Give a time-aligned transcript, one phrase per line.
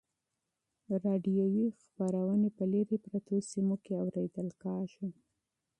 [1.03, 5.07] راډیویي خپرونې په لیرې پرتو سیمو کې اورېدل کیږي.